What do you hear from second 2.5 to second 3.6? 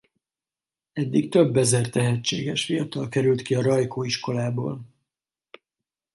fiatal került ki